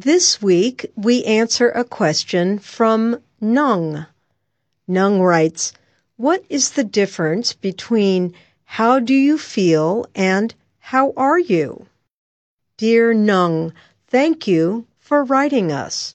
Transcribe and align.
This 0.00 0.40
week 0.40 0.92
we 0.94 1.24
answer 1.24 1.70
a 1.70 1.82
question 1.82 2.60
from 2.60 3.20
Nung. 3.40 4.06
Nung 4.86 5.20
writes, 5.20 5.72
What 6.16 6.44
is 6.48 6.70
the 6.70 6.84
difference 6.84 7.52
between 7.52 8.32
how 8.62 9.00
do 9.00 9.12
you 9.12 9.36
feel 9.36 10.06
and 10.14 10.54
how 10.78 11.12
are 11.16 11.40
you? 11.40 11.86
Dear 12.76 13.12
Nung, 13.12 13.72
thank 14.06 14.46
you 14.46 14.86
for 15.00 15.24
writing 15.24 15.72
us. 15.72 16.14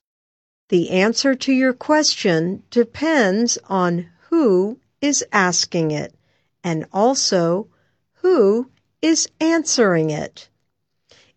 The 0.70 0.92
answer 0.92 1.36
to 1.36 1.52
your 1.52 1.74
question 1.74 2.64
depends 2.72 3.58
on 3.66 4.08
who 4.30 4.80
is 5.02 5.26
asking 5.34 5.92
it 5.92 6.16
and 6.64 6.86
also 6.94 7.68
who 8.22 8.70
is 9.02 9.28
answering 9.42 10.10
it. 10.10 10.48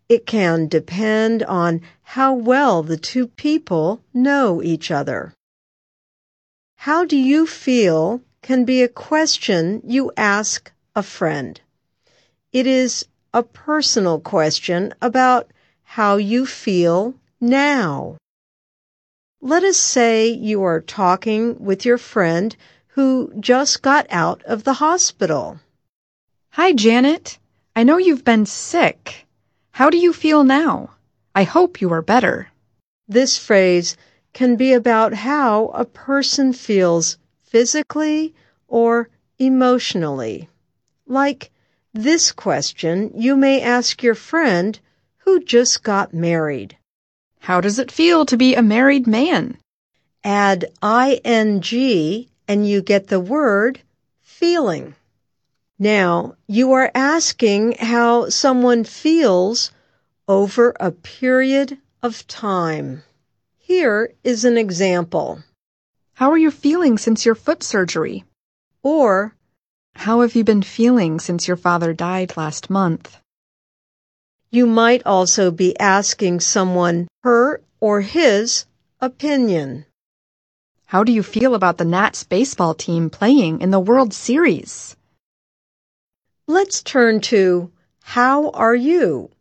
It 0.09 0.25
can 0.25 0.67
depend 0.67 1.43
on 1.43 1.81
how 2.01 2.33
well 2.33 2.81
the 2.81 2.95
two 2.95 3.27
people 3.27 4.01
know 4.13 4.63
each 4.63 4.89
other. 4.89 5.33
How 6.77 7.03
do 7.03 7.17
you 7.17 7.45
feel 7.45 8.21
can 8.41 8.63
be 8.63 8.81
a 8.81 8.87
question 8.87 9.81
you 9.83 10.11
ask 10.15 10.71
a 10.95 11.03
friend. 11.03 11.59
It 12.53 12.65
is 12.65 13.05
a 13.33 13.43
personal 13.43 14.21
question 14.21 14.93
about 15.01 15.51
how 15.83 16.15
you 16.15 16.45
feel 16.45 17.13
now. 17.41 18.15
Let 19.41 19.63
us 19.63 19.77
say 19.77 20.29
you 20.29 20.63
are 20.63 20.79
talking 20.79 21.59
with 21.59 21.83
your 21.83 21.97
friend 21.97 22.55
who 22.95 23.33
just 23.39 23.81
got 23.81 24.07
out 24.09 24.41
of 24.43 24.63
the 24.63 24.73
hospital. 24.73 25.59
Hi, 26.51 26.71
Janet. 26.71 27.37
I 27.75 27.83
know 27.83 27.97
you've 27.97 28.23
been 28.23 28.45
sick. 28.45 29.26
How 29.77 29.91
do 29.91 29.97
you 29.99 30.11
feel 30.11 30.43
now? 30.43 30.89
I 31.35 31.43
hope 31.43 31.81
you 31.81 31.93
are 31.93 32.01
better. 32.01 32.47
This 33.07 33.37
phrase 33.37 33.95
can 34.33 34.55
be 34.55 34.73
about 34.73 35.13
how 35.13 35.67
a 35.67 35.85
person 35.85 36.51
feels 36.51 37.19
physically 37.43 38.33
or 38.67 39.07
emotionally. 39.37 40.49
Like 41.05 41.51
this 41.93 42.31
question, 42.31 43.11
you 43.13 43.35
may 43.35 43.61
ask 43.61 44.01
your 44.01 44.15
friend 44.15 44.79
who 45.17 45.43
just 45.43 45.83
got 45.83 46.11
married. 46.11 46.75
How 47.41 47.61
does 47.61 47.77
it 47.77 47.91
feel 47.91 48.25
to 48.25 48.35
be 48.35 48.55
a 48.55 48.63
married 48.63 49.05
man? 49.05 49.59
Add 50.23 50.65
ing 51.23 51.61
and 52.47 52.67
you 52.67 52.81
get 52.81 53.09
the 53.09 53.19
word 53.19 53.81
feeling. 54.23 54.95
Now, 55.79 56.35
you 56.47 56.73
are 56.73 56.91
asking 56.95 57.73
how 57.79 58.29
someone 58.29 58.83
feels 58.83 59.71
over 60.27 60.75
a 60.79 60.91
period 60.91 61.77
of 62.01 62.25
time. 62.27 63.03
Here 63.57 64.13
is 64.23 64.43
an 64.43 64.57
example. 64.57 65.43
How 66.15 66.31
are 66.31 66.37
you 66.37 66.49
feeling 66.51 66.97
since 66.97 67.25
your 67.25 67.35
foot 67.35 67.61
surgery? 67.61 68.25
Or, 68.81 69.35
How 69.95 70.21
have 70.21 70.35
you 70.35 70.43
been 70.43 70.63
feeling 70.63 71.19
since 71.19 71.47
your 71.47 71.57
father 71.57 71.93
died 71.93 72.35
last 72.37 72.69
month? 72.69 73.17
you 74.49 74.65
might 74.65 75.05
also 75.05 75.51
be 75.51 75.77
asking 75.79 76.39
someone 76.39 77.07
her 77.23 77.61
or 77.79 78.01
his 78.01 78.65
opinion. 78.99 79.85
How 80.87 81.03
do 81.03 81.11
you 81.11 81.21
feel 81.21 81.53
about 81.53 81.77
the 81.77 81.85
Nats 81.85 82.23
baseball 82.23 82.73
team 82.73 83.09
playing 83.11 83.61
in 83.61 83.69
the 83.71 83.79
World 83.79 84.13
Series? 84.13 84.96
Let's 86.49 86.81
turn 86.81 87.19
to 87.21 87.73
How 88.01 88.51
are 88.51 88.73
you? 88.73 89.31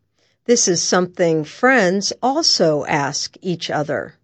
This 0.46 0.66
is 0.66 0.82
something 0.82 1.44
friends 1.44 2.12
also 2.20 2.84
ask 2.84 3.36
each 3.40 3.70
other, 3.70 4.16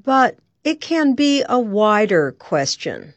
but 0.00 0.38
it 0.62 0.80
can 0.80 1.14
be 1.14 1.42
a 1.48 1.58
wider 1.58 2.30
question, 2.30 3.14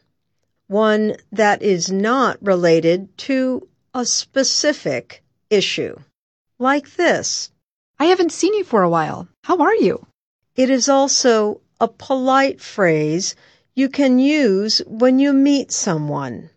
one 0.66 1.14
that 1.30 1.62
is 1.62 1.92
not 1.92 2.44
related 2.44 3.16
to 3.18 3.68
a 3.94 4.04
specific 4.04 5.22
issue. 5.48 5.96
Like 6.58 6.96
this. 6.96 7.52
I 8.00 8.06
haven't 8.06 8.32
seen 8.32 8.54
you 8.54 8.64
for 8.64 8.82
a 8.82 8.90
while. 8.90 9.28
How 9.44 9.58
are 9.58 9.76
you? 9.76 10.04
It 10.56 10.70
is 10.70 10.88
also 10.88 11.60
a 11.80 11.86
polite 11.86 12.60
phrase 12.60 13.36
you 13.76 13.88
can 13.88 14.18
use 14.18 14.82
when 14.88 15.20
you 15.20 15.32
meet 15.32 15.70
someone. 15.70 16.50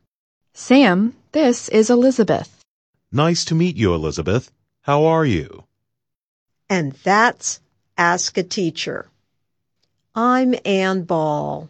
Sam, 0.55 1.13
this 1.37 1.69
is 1.69 1.91
Elizabeth. 1.91 2.65
Nice 3.11 3.45
to 3.45 3.53
meet 3.53 3.77
you, 3.77 3.93
Elizabeth. 3.93 4.51
How 4.81 5.05
are 5.05 5.23
you? 5.23 5.65
And 6.67 6.93
that's 7.03 7.59
Ask 7.95 8.39
a 8.39 8.43
Teacher. 8.43 9.11
I'm 10.15 10.55
Ann 10.65 11.03
Ball. 11.03 11.69